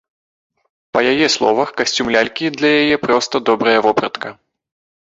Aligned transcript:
Па 0.95 0.99
яе 1.11 1.27
словах, 1.35 1.75
касцюм 1.83 2.11
лялькі 2.17 2.53
для 2.57 2.69
яе 2.81 2.97
проста 3.07 3.35
добрая 3.53 3.79
вопратка. 3.89 4.27